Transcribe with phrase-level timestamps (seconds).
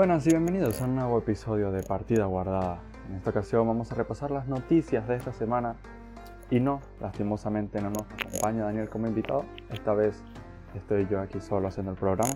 [0.00, 2.80] Buenas y bienvenidos a un nuevo episodio de Partida Guardada.
[3.06, 5.76] En esta ocasión vamos a repasar las noticias de esta semana
[6.48, 9.44] y no, lastimosamente no nos acompaña Daniel como invitado.
[9.68, 10.22] Esta vez
[10.74, 12.32] estoy yo aquí solo haciendo el programa.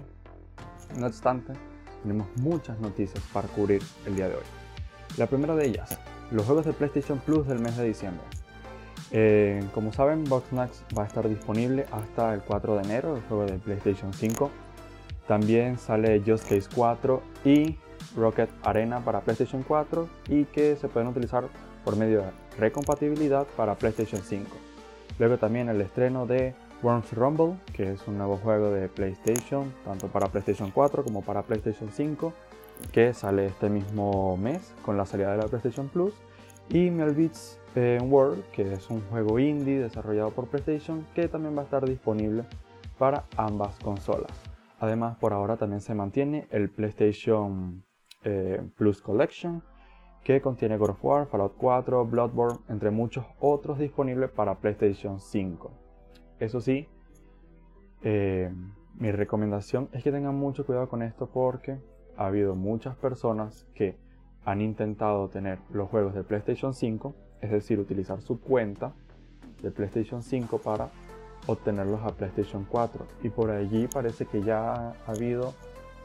[0.99, 1.55] No obstante,
[2.03, 4.45] tenemos muchas noticias para cubrir el día de hoy.
[5.17, 5.99] La primera de ellas,
[6.33, 8.27] los juegos de PlayStation Plus del mes de diciembre.
[9.11, 13.47] Eh, como saben, Boxnax va a estar disponible hasta el 4 de enero, el juego
[13.47, 14.51] de PlayStation 5
[15.27, 17.77] también sale Just Case 4 y
[18.17, 21.45] Rocket Arena para PlayStation 4 y que se pueden utilizar
[21.85, 24.49] por medio de recompatibilidad para PlayStation 5.
[25.19, 30.09] Luego también el estreno de Worms Rumble, que es un nuevo juego de PlayStation, tanto
[30.09, 32.33] para PlayStation 4 como para PlayStation 5,
[32.93, 36.15] que sale este mismo mes con la salida de la PlayStation Plus.
[36.69, 41.63] Y Melvitz eh, World, que es un juego indie desarrollado por PlayStation, que también va
[41.63, 42.45] a estar disponible
[42.99, 44.54] para ambas consolas.
[44.85, 47.83] Además, por ahora también se mantiene el PlayStation
[48.23, 49.63] eh, Plus Collection,
[50.23, 55.71] que contiene God of War, Fallout 4, Bloodborne, entre muchos otros disponibles para PlayStation 5.
[56.39, 56.87] Eso sí,
[58.03, 58.53] eh,
[58.97, 61.79] mi recomendación es que tengan mucho cuidado con esto porque
[62.19, 63.97] ha habido muchas personas que
[64.45, 68.93] han intentado tener los juegos de PlayStation 5, es decir, utilizar su cuenta
[69.63, 70.91] de PlayStation 5 para
[71.47, 75.55] obtenerlos a PlayStation 4 y por allí parece que ya ha habido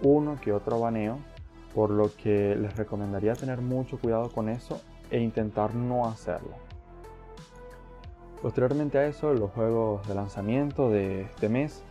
[0.02, 1.20] uno que otro baneo
[1.73, 6.56] por lo que les recomendaría tener mucho cuidado con eso e intentar no hacerlo.
[8.42, 11.84] Posteriormente a eso, los juegos de lanzamiento de este mes,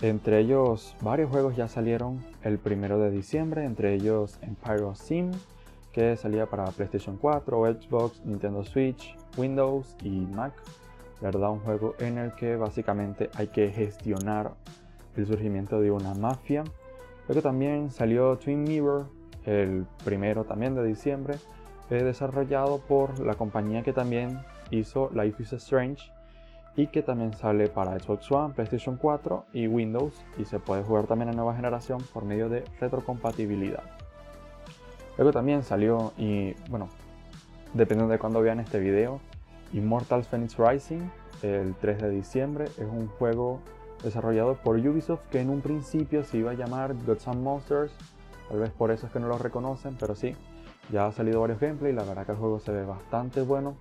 [0.00, 5.32] entre ellos varios juegos ya salieron el primero de diciembre, entre ellos Empire Sim,
[5.92, 10.54] que salía para PlayStation 4, Xbox, Nintendo Switch, Windows y Mac.
[11.20, 11.50] ¿Verdad?
[11.50, 14.52] Un juego en el que básicamente hay que gestionar
[15.16, 16.64] el surgimiento de una mafia.
[17.26, 19.06] Luego también salió Twin Mirror,
[19.44, 21.36] el primero también de diciembre,
[21.88, 24.40] desarrollado por la compañía que también
[24.70, 26.12] hizo Life is Strange
[26.76, 31.06] y que también sale para Xbox One, PlayStation 4 y Windows y se puede jugar
[31.06, 33.82] también en nueva generación por medio de retrocompatibilidad.
[35.16, 36.88] Luego también salió y bueno,
[37.74, 39.20] dependiendo de cuándo vean este video,
[39.72, 41.08] Immortals Phoenix Rising,
[41.42, 43.60] el 3 de diciembre, es un juego
[44.02, 47.92] desarrollado por Ubisoft que en un principio se iba a llamar Gods and Monsters,
[48.48, 50.34] tal vez por eso es que no lo reconocen, pero sí,
[50.90, 53.76] ya ha salido varios gameplays, la verdad que el juego se ve bastante bueno.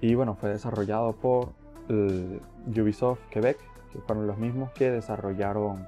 [0.00, 1.50] Y bueno, fue desarrollado por
[1.88, 3.58] Ubisoft Quebec,
[3.92, 5.86] que fueron los mismos que desarrollaron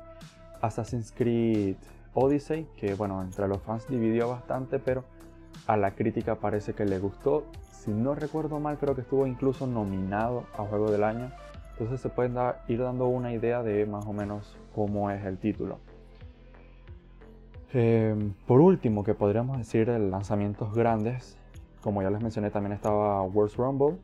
[0.63, 1.77] Assassin's Creed
[2.15, 5.05] Odyssey, que bueno, entre los fans dividió bastante, pero
[5.67, 7.45] a la crítica parece que le gustó
[7.87, 11.31] si no recuerdo mal, creo que estuvo incluso nominado a Juego del Año.
[11.71, 12.31] Entonces se puede
[12.67, 15.79] ir dando una idea de más o menos cómo es el título.
[17.73, 21.39] Em, por último, que podríamos decir de lanzamientos grandes,
[21.81, 23.99] como ya les mencioné, también estaba World's Rumble.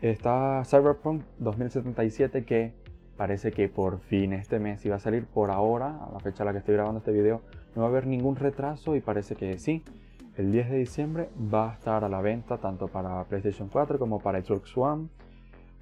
[0.00, 2.72] Está Cyberpunk 2077 que
[3.16, 6.46] parece que por fin este mes iba a salir por ahora, a la fecha a
[6.46, 7.42] la que estoy grabando este video,
[7.74, 9.82] no va a haber ningún retraso y parece que sí
[10.38, 14.20] el 10 de diciembre va a estar a la venta tanto para PlayStation 4 como
[14.20, 15.08] para Xbox One.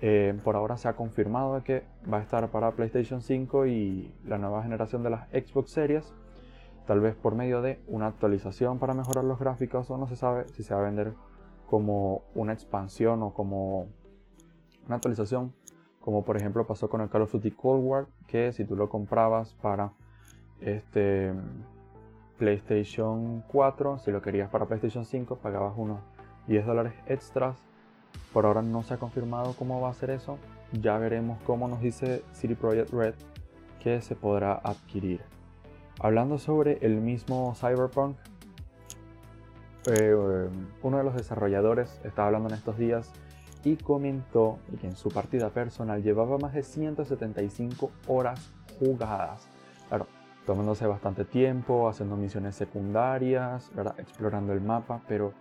[0.01, 4.39] Eh, por ahora se ha confirmado que va a estar para PlayStation 5 y la
[4.39, 6.15] nueva generación de las Xbox Series.
[6.87, 10.49] Tal vez por medio de una actualización para mejorar los gráficos o no se sabe
[10.49, 11.13] si se va a vender
[11.69, 13.89] como una expansión o como
[14.87, 15.53] una actualización.
[16.01, 18.89] Como por ejemplo pasó con el Call of Duty Cold War que si tú lo
[18.89, 19.93] comprabas para
[20.63, 21.35] este
[22.39, 26.01] PlayStation 4, si lo querías para PlayStation 5 pagabas unos
[26.47, 27.57] 10 dólares extras.
[28.33, 30.39] Por ahora no se ha confirmado cómo va a ser eso.
[30.73, 33.15] Ya veremos cómo nos dice City Project Red
[33.83, 35.21] que se podrá adquirir.
[36.01, 38.17] Hablando sobre el mismo Cyberpunk,
[39.87, 40.49] eh,
[40.83, 43.13] uno de los desarrolladores estaba hablando en estos días
[43.65, 49.49] y comentó que en su partida personal llevaba más de 175 horas jugadas.
[50.47, 55.33] Tomándose bastante tiempo, haciendo misiones secundarias, explorando el mapa, pero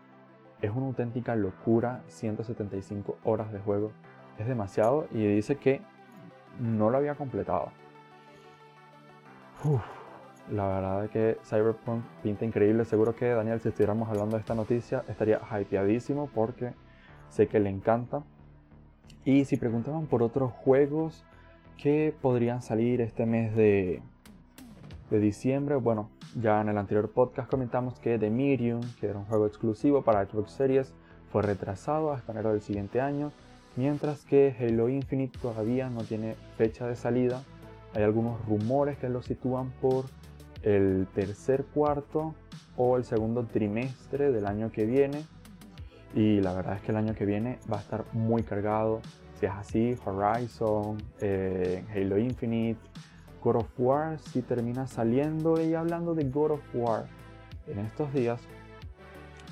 [0.61, 3.91] es una auténtica locura, 175 horas de juego,
[4.39, 5.81] es demasiado y dice que
[6.59, 7.71] no lo había completado.
[10.51, 14.55] la verdad es que Cyberpunk pinta increíble, seguro que Daniel si estuviéramos hablando de esta
[14.55, 16.73] noticia estaría hypeadísimo porque
[17.29, 18.23] sé que le encanta.
[19.23, 21.25] Y si preguntaban por otros juegos
[21.77, 24.01] que podrían salir este mes de,
[25.09, 25.75] de diciembre.
[25.75, 26.09] Bueno,
[26.41, 30.25] ya en el anterior podcast comentamos que The Medium, que era un juego exclusivo para
[30.25, 30.93] Xbox Series,
[31.31, 33.31] fue retrasado hasta enero del siguiente año,
[33.75, 37.43] mientras que Halo Infinite todavía no tiene fecha de salida.
[37.93, 40.05] Hay algunos rumores que lo sitúan por
[40.63, 42.33] el tercer cuarto
[42.77, 45.23] o el segundo trimestre del año que viene.
[46.13, 49.01] Y la verdad es que el año que viene va a estar muy cargado.
[49.39, 52.79] Si es así, Horizon, eh, Halo Infinite,
[53.45, 55.61] God of War, si termina saliendo.
[55.61, 57.05] Y hablando de God of War,
[57.67, 58.41] en estos días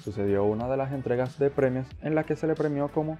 [0.03, 3.19] sucedió una de las entregas de premios en la que se le premió como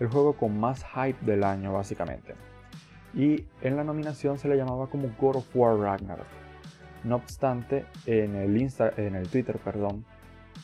[0.00, 2.34] el juego con más hype del año, básicamente.
[3.14, 6.26] Y en la nominación se le llamaba como God of War Ragnarok.
[7.04, 10.04] No obstante, en el, Insta, en el Twitter perdón,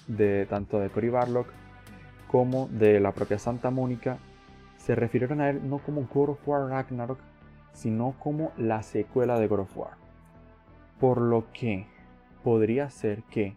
[0.08, 1.46] de tanto de Cory Barlock
[2.26, 4.18] como de la propia Santa Mónica,
[4.78, 7.18] se refirieron a él no como God of War Ragnarok,
[7.74, 9.98] sino como la secuela de God of War.
[10.98, 11.86] Por lo que
[12.42, 13.56] podría ser que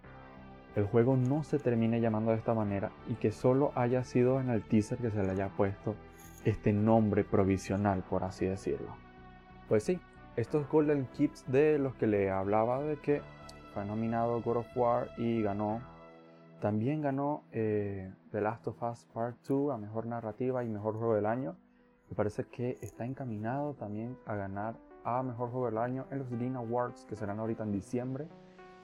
[0.76, 4.50] el juego no se termine llamando de esta manera y que solo haya sido en
[4.50, 5.96] el teaser que se le haya puesto
[6.46, 8.96] este nombre provisional, por así decirlo.
[9.68, 10.00] Pues sí,
[10.36, 13.22] estos Golden Kids de los que le hablaba de que
[13.74, 15.82] fue nominado God of War y ganó.
[16.62, 21.16] También ganó eh, The Last of Us Part 2 a Mejor Narrativa y Mejor Juego
[21.16, 21.56] del Año.
[22.10, 26.30] Me parece que está encaminado también a ganar a Mejor Juego del Año en los
[26.30, 28.28] Game Awards que serán ahorita en diciembre.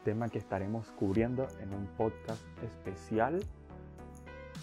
[0.03, 3.39] Tema que estaremos cubriendo en un podcast especial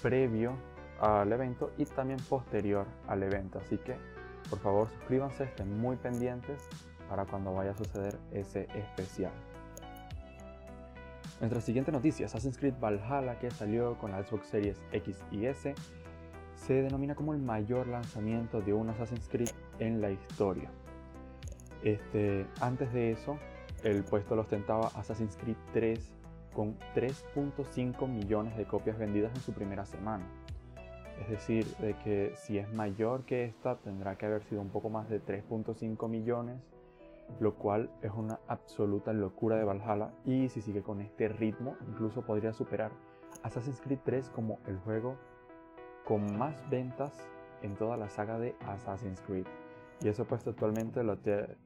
[0.03, 0.55] previo
[1.01, 3.59] al evento y también posterior al evento.
[3.59, 3.97] Así que
[4.49, 6.69] por favor suscríbanse, estén muy pendientes
[7.09, 9.33] para cuando vaya a suceder ese especial.
[11.41, 15.75] Nuestra siguiente noticia, Assassin's Creed Valhalla, que salió con la Xbox Series X y S,
[16.61, 19.49] se denomina como el mayor lanzamiento de un Assassin's Creed
[19.79, 20.71] en la historia.
[21.83, 23.39] Este, antes de eso,
[23.83, 26.13] el puesto lo ostentaba Assassin's Creed 3
[26.55, 30.27] con 3.5 millones de copias vendidas en su primera semana.
[31.23, 34.91] Es decir, de que si es mayor que esta, tendrá que haber sido un poco
[34.91, 36.61] más de 3.5 millones,
[37.39, 40.11] lo cual es una absoluta locura de Valhalla.
[40.27, 42.91] Y si sigue con este ritmo, incluso podría superar
[43.43, 45.17] Assassin's Creed 3 como el juego
[46.11, 47.13] con más ventas
[47.63, 49.47] en toda la saga de Assassin's Creed.
[50.01, 51.17] Y eso pues actualmente lo,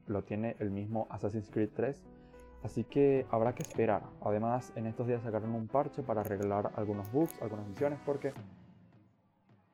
[0.05, 1.99] lo tiene el mismo Assassin's Creed 3.
[2.61, 4.03] Así que habrá que esperar.
[4.21, 8.33] Además, en estos días sacaron un parche para arreglar algunos bugs, algunas misiones, porque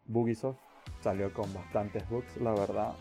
[0.06, 0.58] Bugisoft
[1.02, 2.96] salió con bastantes bugs, la verdad.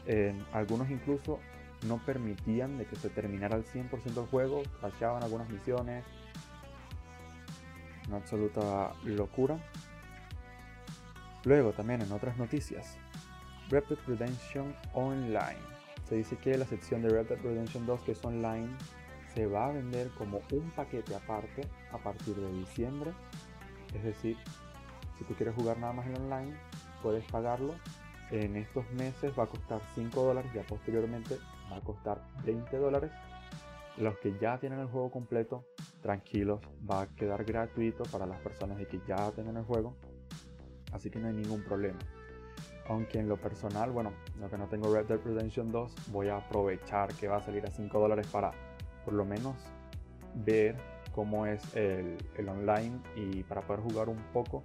[0.52, 1.38] algunos incluso
[1.86, 6.04] no permitían de que se terminara al 100% el juego, fallaban algunas misiones.
[8.08, 9.60] Una absoluta locura.
[11.44, 12.98] Luego también en otras noticias,
[13.70, 15.60] Red Redemption Online.
[16.08, 18.68] Se dice que la sección de Red Redemption 2 que es online
[19.34, 23.12] se va a vender como un paquete aparte a partir de diciembre.
[23.94, 24.36] Es decir,
[25.18, 26.56] si tú quieres jugar nada más en online,
[27.02, 27.74] puedes pagarlo.
[28.30, 31.38] En estos meses va a costar 5 dólares, ya posteriormente
[31.70, 33.10] va a costar 20 dólares.
[33.96, 35.64] Los que ya tienen el juego completo,
[36.00, 39.96] tranquilos, va a quedar gratuito para las personas que ya tienen el juego.
[40.92, 41.98] Así que no hay ningún problema.
[42.88, 46.38] Aunque en lo personal, bueno, lo que no tengo Red Dead Redemption 2, voy a
[46.38, 48.52] aprovechar que va a salir a 5 dólares para
[49.04, 49.56] por lo menos
[50.34, 50.76] ver
[51.12, 54.62] cómo es el, online y para poder jugar un poco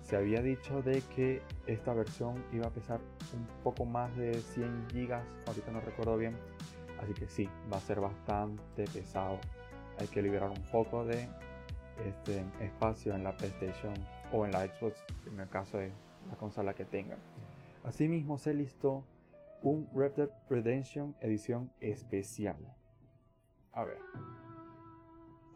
[0.00, 3.00] se había dicho de que esta versión iba a pesar
[3.34, 6.34] un poco más de 100 gigas, ahorita no recuerdo bien,
[7.02, 9.38] así que sí, va a ser bastante pesado.
[9.98, 11.28] Hay que liberar un poco de
[12.06, 13.92] este, espacio en la PlayStation
[14.32, 15.92] o en la Xbox, en el caso de
[16.28, 17.18] la consola que tengan.
[17.84, 19.04] Asimismo se listó
[19.62, 22.56] un Red Dead Redemption edición especial.
[23.72, 23.98] A ver.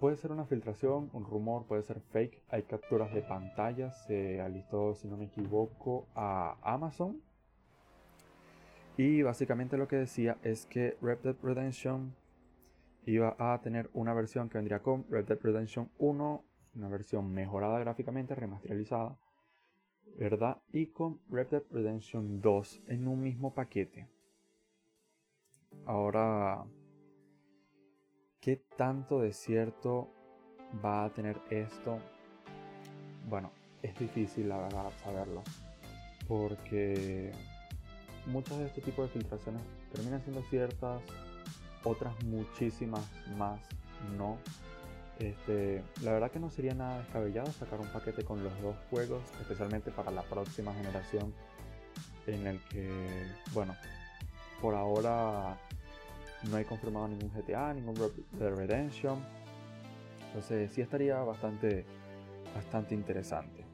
[0.00, 2.42] Puede ser una filtración, un rumor, puede ser fake.
[2.48, 3.92] Hay capturas de pantalla.
[3.92, 7.20] Se alistó, si no me equivoco, a Amazon.
[8.96, 12.14] Y básicamente lo que decía es que Red Dead Redemption
[13.06, 17.78] iba a tener una versión que vendría con Red Dead Redemption 1, una versión mejorada
[17.78, 19.18] gráficamente, remasterizada,
[20.18, 20.62] ¿verdad?
[20.72, 24.08] Y con Red Dead Redemption 2 en un mismo paquete.
[25.86, 26.64] Ahora
[28.42, 30.12] ¿Qué tanto de cierto
[30.84, 32.00] va a tener esto?
[33.28, 33.52] Bueno,
[33.84, 35.44] es difícil la verdad saberlo.
[36.26, 37.30] Porque
[38.26, 39.62] muchas de este tipo de filtraciones
[39.92, 41.00] terminan siendo ciertas,
[41.84, 43.60] otras muchísimas más
[44.18, 44.38] no.
[45.18, 49.22] Este, la verdad que no sería nada descabellado sacar un paquete con los dos juegos,
[49.40, 51.32] especialmente para la próxima generación,
[52.26, 52.90] en el que,
[53.52, 53.76] bueno,
[54.60, 55.56] por ahora
[56.50, 59.22] no he confirmado ningún GTA, ningún Red Redemption.
[60.26, 61.84] Entonces sí estaría bastante,
[62.54, 63.64] bastante interesante.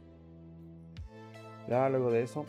[1.68, 2.47] Ya luego de eso,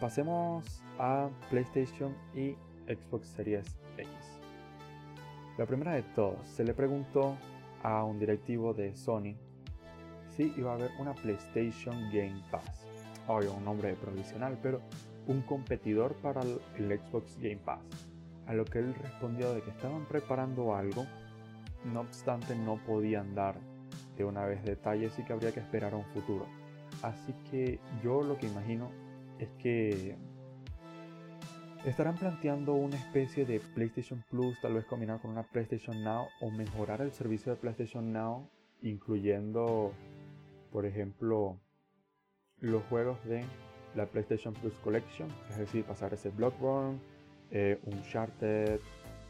[0.00, 4.08] pasemos a PlayStation y Xbox Series X.
[5.58, 7.36] La primera de todos, se le preguntó
[7.82, 9.36] a un directivo de Sony
[10.36, 12.86] si iba a haber una PlayStation Game Pass.
[13.26, 14.80] Obvio, un nombre provisional, pero
[15.26, 17.80] un competidor para el Xbox Game Pass.
[18.46, 21.04] A lo que él respondió de que estaban preparando algo,
[21.84, 23.56] no obstante no podían dar
[24.16, 26.46] de una vez detalles y que habría que esperar a un futuro.
[27.02, 28.90] Así que yo lo que imagino
[29.38, 30.16] es que
[31.84, 36.50] estarán planteando una especie de PlayStation Plus, tal vez combinado con una PlayStation Now o
[36.50, 38.48] mejorar el servicio de PlayStation Now,
[38.82, 39.92] incluyendo,
[40.72, 41.58] por ejemplo,
[42.60, 43.44] los juegos de
[43.94, 46.98] la PlayStation Plus Collection, es decir, pasar ese Bloodborne,
[47.50, 48.80] eh, Uncharted,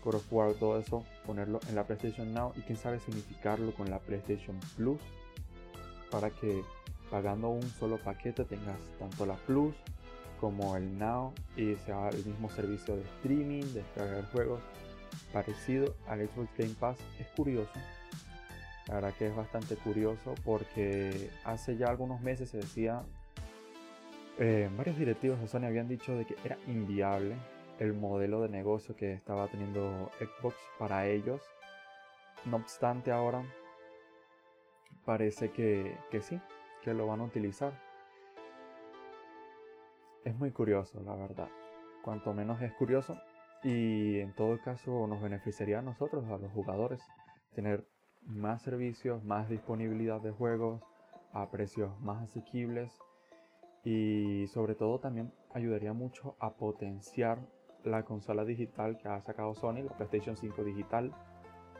[0.04, 3.90] God of War, todo eso, ponerlo en la PlayStation Now y quién sabe significarlo con
[3.90, 5.00] la PlayStation Plus
[6.10, 6.62] para que
[7.10, 9.74] pagando un solo paquete tengas tanto la Plus
[10.40, 14.60] como el Now y sea el mismo servicio de streaming, de descargar juegos
[15.32, 16.98] parecido al Xbox Game Pass.
[17.18, 17.72] Es curioso,
[18.88, 23.02] la verdad que es bastante curioso porque hace ya algunos meses se decía,
[24.38, 27.36] eh, varios directivos de Sony habían dicho de que era inviable
[27.78, 31.42] el modelo de negocio que estaba teniendo Xbox para ellos.
[32.44, 33.42] No obstante, ahora
[35.04, 36.40] parece que, que sí,
[36.82, 37.87] que lo van a utilizar.
[40.28, 41.48] Es muy curioso, la verdad.
[42.04, 43.16] Cuanto menos es curioso.
[43.64, 47.00] Y en todo caso nos beneficiaría a nosotros, a los jugadores,
[47.54, 47.88] tener
[48.26, 50.82] más servicios, más disponibilidad de juegos
[51.32, 52.92] a precios más asequibles
[53.84, 57.38] y sobre todo también ayudaría mucho a potenciar
[57.82, 61.14] la consola digital que ha sacado Sony, la PlayStation 5 digital,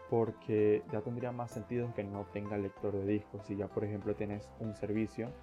[0.09, 3.45] porque ya tendría más sentido que no tenga lector de discos.
[3.45, 5.35] Si ya por ejemplo tienes un servicio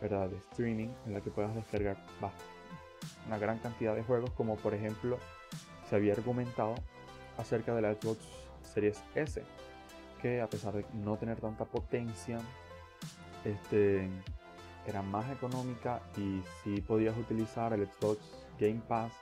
[0.00, 0.28] ¿verdad?
[0.28, 1.96] de streaming en la que puedas descargar
[3.26, 5.18] una gran cantidad de juegos, como por ejemplo
[5.88, 6.74] se había argumentado
[7.36, 8.18] acerca de la Xbox
[8.62, 9.42] Series S,
[10.20, 12.38] que a pesar de no tener tanta potencia,
[13.44, 14.08] este,
[14.86, 18.18] era más económica y si podías utilizar el Xbox
[18.58, 19.12] Game Pass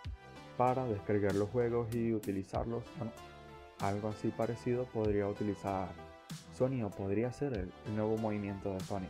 [0.57, 2.85] para descargar los juegos y utilizarlos.
[3.81, 5.89] Algo así parecido podría utilizar
[6.57, 9.09] Sony o podría ser el, nuevo movimiento de Sony.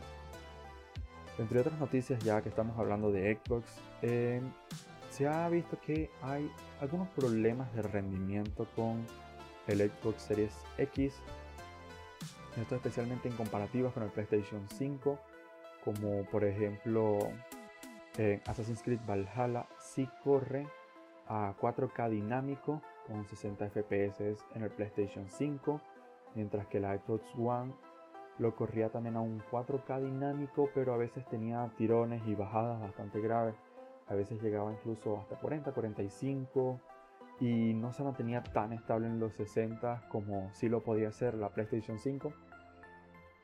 [1.37, 3.65] Entre otras noticias, ya que estamos hablando de Xbox,
[4.01, 4.41] eh,
[5.11, 6.51] se ha visto que hay
[6.81, 9.05] algunos problemas de rendimiento con
[9.67, 11.13] el Xbox Series X.
[12.59, 15.19] Esto especialmente en comparativas con el PlayStation 5,
[15.85, 17.19] como por ejemplo
[18.17, 20.67] eh, Assassin's Creed Valhalla sí corre
[21.27, 25.79] a 4K dinámico con 60 FPS en el PlayStation 5,
[26.33, 27.73] mientras que la Xbox One
[28.39, 33.19] lo corría también a un 4K dinámico, pero a veces tenía tirones y bajadas bastante
[33.19, 33.55] graves.
[34.07, 36.79] A veces llegaba incluso hasta 40, 45
[37.39, 41.49] y no se mantenía tan estable en los 60 como si lo podía hacer la
[41.49, 42.31] PlayStation 5.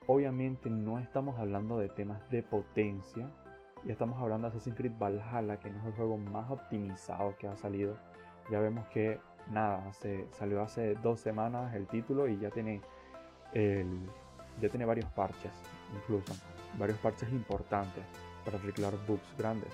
[0.07, 3.29] Obviamente no estamos hablando de temas de potencia,
[3.85, 7.47] y estamos hablando de Assassin's Creed Valhalla, que no es el juego más optimizado que
[7.47, 7.97] ha salido.
[8.49, 9.19] Ya vemos que
[9.51, 12.81] nada, se salió hace dos semanas el título y ya tiene
[13.53, 14.09] el,
[14.61, 15.51] ya tiene varios parches,
[15.95, 16.33] incluso
[16.77, 18.03] varios parches importantes
[18.45, 19.71] para arreglar bugs grandes.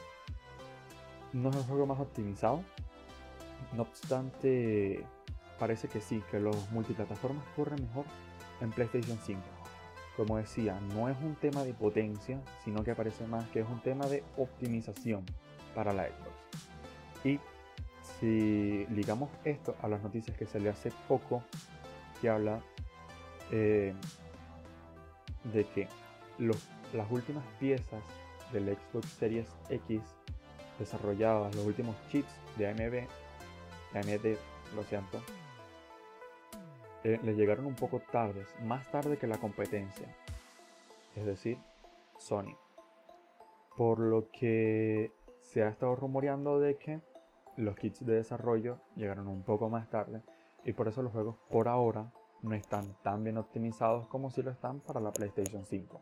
[1.34, 2.64] No es el juego más optimizado,
[3.74, 5.06] no obstante,
[5.60, 8.06] parece que sí, que los multiplataformas corren mejor
[8.62, 9.42] en PlayStation 5
[10.20, 13.80] como decía, no es un tema de potencia, sino que parece más que es un
[13.80, 15.24] tema de optimización
[15.74, 17.24] para la Xbox.
[17.24, 17.40] Y
[18.20, 21.42] si ligamos esto a las noticias que salió hace poco,
[22.20, 22.60] que habla
[23.50, 23.94] eh,
[25.44, 25.88] de que
[26.94, 28.04] las últimas piezas
[28.52, 30.02] del Xbox Series X
[30.78, 33.08] desarrolladas, los últimos chips de AMD,
[33.96, 34.38] AMD,
[34.76, 35.20] lo siento,
[37.04, 40.08] eh, le llegaron un poco tarde, más tarde que la competencia,
[41.16, 41.58] es decir,
[42.18, 42.58] Sony.
[43.78, 47.02] Por lo que se ha estado rumoreando de que
[47.56, 50.22] los kits de desarrollo llegaron un poco más tarde
[50.64, 54.52] y por eso los juegos por ahora no están tan bien optimizados como si lo
[54.52, 56.02] están para la PlayStation 5.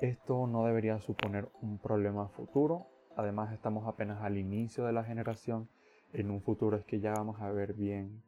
[0.00, 2.86] Esto no debería suponer un problema futuro,
[3.16, 5.68] además estamos apenas al inicio de la generación,
[6.12, 8.22] en un futuro es que ya vamos a ver bien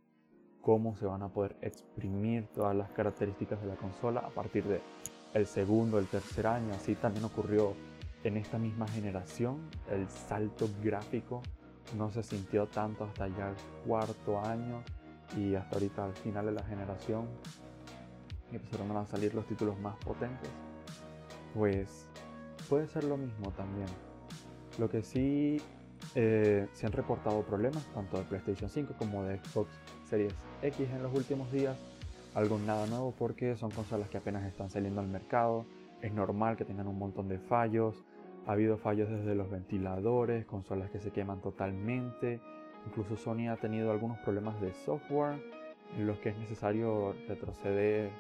[0.62, 4.80] cómo se van a poder exprimir todas las características de la consola a partir de
[5.34, 6.72] el segundo, el tercer año.
[6.72, 7.74] Así también ocurrió
[8.22, 9.68] en esta misma generación.
[9.90, 11.42] El salto gráfico
[11.98, 14.82] no se sintió tanto hasta ya el cuarto año
[15.36, 17.28] y hasta ahorita al final de la generación
[18.52, 20.50] empezaron a salir los títulos más potentes.
[21.54, 22.08] Pues
[22.68, 23.88] puede ser lo mismo también.
[24.78, 25.60] Lo que sí
[26.14, 29.70] eh, se han reportado problemas tanto de PlayStation 5 como de Xbox
[30.08, 31.76] Series X en los últimos días.
[32.34, 35.64] Algo nada nuevo porque son consolas que apenas están saliendo al mercado.
[36.02, 38.04] Es normal que tengan un montón de fallos.
[38.46, 42.40] Ha habido fallos desde los ventiladores, consolas que se queman totalmente.
[42.86, 45.40] Incluso Sony ha tenido algunos problemas de software
[45.96, 48.10] en los que es necesario retroceder,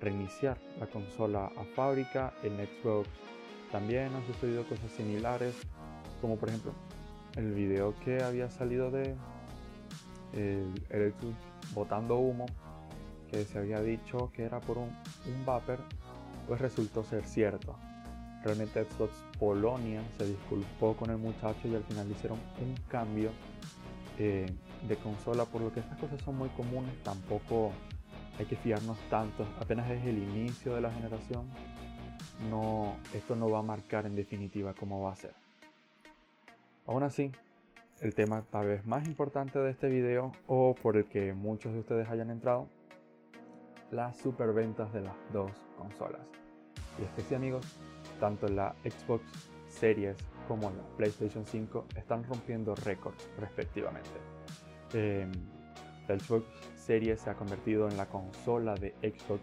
[0.00, 2.32] reiniciar la consola a fábrica.
[2.42, 3.08] En Xbox
[3.70, 5.54] también han sucedido cosas similares,
[6.20, 6.72] como por ejemplo
[7.36, 9.14] el video que había salido de
[10.32, 11.36] el, Xbox
[11.74, 12.46] botando humo,
[13.30, 15.78] que se había dicho que era por un, un vapor,
[16.46, 17.76] pues resultó ser cierto.
[18.44, 23.30] Realmente Xbox Polonia se disculpó con el muchacho y al final hicieron un cambio
[24.18, 24.46] eh,
[24.86, 27.72] de consola, por lo que estas cosas son muy comunes, tampoco
[28.38, 31.46] hay que fiarnos tanto, apenas es el inicio de la generación,
[32.50, 35.34] no, esto no va a marcar en definitiva cómo va a ser.
[36.86, 37.32] Aún así,
[38.00, 41.80] el tema tal vez más importante de este video o por el que muchos de
[41.80, 42.68] ustedes hayan entrado,
[43.90, 46.28] las superventas de las dos consolas.
[46.98, 47.66] Y es que sí amigos,
[48.20, 49.24] tanto la Xbox
[49.68, 50.16] Series
[50.46, 54.10] como la PlayStation 5 están rompiendo récords respectivamente.
[54.94, 55.26] Eh,
[56.08, 59.42] la Xbox Series se ha convertido en la consola de Xbox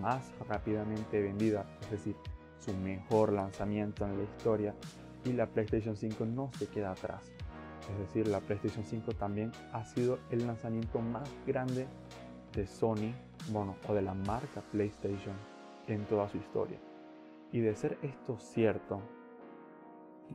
[0.00, 2.16] más rápidamente vendida, es decir,
[2.58, 4.74] su mejor lanzamiento en la historia
[5.24, 7.32] y la PlayStation 5 no se queda atrás.
[7.90, 11.86] Es decir, la PlayStation 5 también ha sido el lanzamiento más grande
[12.54, 13.12] de Sony,
[13.50, 15.34] bueno, o de la marca PlayStation
[15.88, 16.78] en toda su historia.
[17.50, 19.02] Y de ser esto cierto,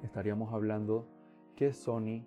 [0.03, 1.07] estaríamos hablando
[1.55, 2.25] que Sony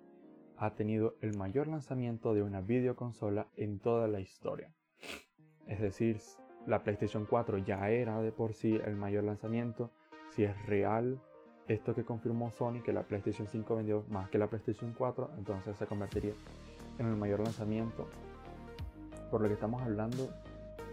[0.57, 4.73] ha tenido el mayor lanzamiento de una videoconsola en toda la historia.
[5.67, 6.19] Es decir,
[6.67, 9.91] la PlayStation 4 ya era de por sí el mayor lanzamiento.
[10.29, 11.19] Si es real
[11.67, 15.77] esto que confirmó Sony, que la PlayStation 5 vendió más que la PlayStation 4, entonces
[15.77, 16.33] se convertiría
[16.99, 18.07] en el mayor lanzamiento.
[19.29, 20.29] Por lo que estamos hablando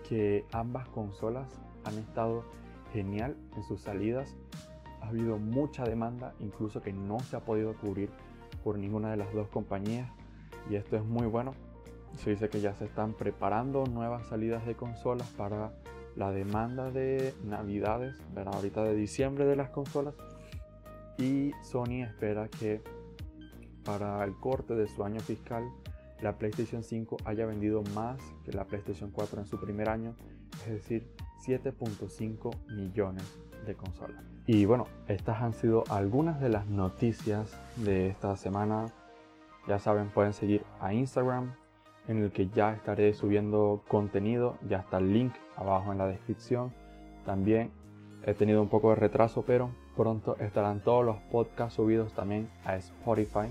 [0.08, 2.44] que ambas consolas han estado
[2.92, 4.36] genial en sus salidas.
[5.00, 8.10] Ha habido mucha demanda, incluso que no se ha podido cubrir
[8.64, 10.10] por ninguna de las dos compañías.
[10.70, 11.54] Y esto es muy bueno.
[12.16, 15.72] Se dice que ya se están preparando nuevas salidas de consolas para
[16.16, 18.54] la demanda de navidades, ¿verdad?
[18.54, 20.14] ahorita de diciembre de las consolas.
[21.16, 22.82] Y Sony espera que
[23.84, 25.64] para el corte de su año fiscal
[26.20, 30.14] la PlayStation 5 haya vendido más que la PlayStation 4 en su primer año,
[30.66, 31.08] es decir,
[31.46, 33.24] 7.5 millones
[33.66, 34.37] de consolas.
[34.48, 38.86] Y bueno, estas han sido algunas de las noticias de esta semana.
[39.68, 41.52] Ya saben, pueden seguir a Instagram,
[42.08, 44.56] en el que ya estaré subiendo contenido.
[44.66, 46.72] Ya está el link abajo en la descripción.
[47.26, 47.70] También
[48.24, 52.74] he tenido un poco de retraso, pero pronto estarán todos los podcasts subidos también a
[52.76, 53.48] Spotify.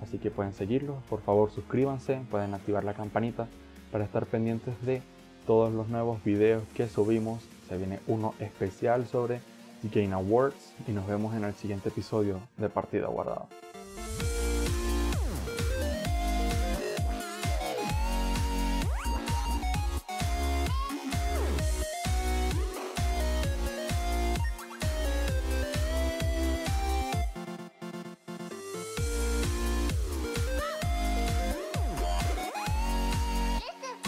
[0.00, 1.02] Así que pueden seguirlos.
[1.10, 3.48] Por favor, suscríbanse, pueden activar la campanita
[3.90, 5.02] para estar pendientes de
[5.48, 7.42] todos los nuevos videos que subimos.
[7.68, 9.40] Se viene uno especial sobre
[9.82, 13.46] Game Awards y nos vemos en el siguiente episodio de Partida Guardada.